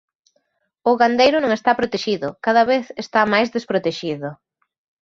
O 0.89 0.91
gandeiro 1.01 1.37
non 1.41 1.51
está 1.53 1.71
protexido, 1.79 2.27
cada 2.45 2.63
vez 2.71 2.85
está 3.03 3.21
máis 3.33 3.47
desprotexido. 3.55 4.29